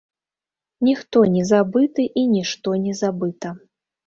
Ніхто 0.87 1.21
не 1.33 1.43
забыты 1.51 2.07
і 2.23 2.25
нішто 2.33 2.75
не 2.89 2.97
забыта. 3.05 3.55